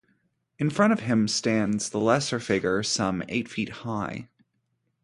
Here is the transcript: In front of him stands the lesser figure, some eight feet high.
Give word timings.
In 0.57 0.71
front 0.71 0.93
of 0.93 1.01
him 1.01 1.27
stands 1.27 1.91
the 1.91 1.99
lesser 1.99 2.39
figure, 2.39 2.81
some 2.81 3.21
eight 3.29 3.47
feet 3.47 3.69
high. 3.69 4.29